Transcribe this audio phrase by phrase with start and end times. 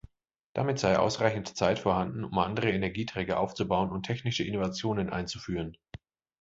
[0.55, 5.77] Damit sei ausreichend Zeit vorhanden, um andere Energieträger aufzubauen und technische Innovationen einzuführen.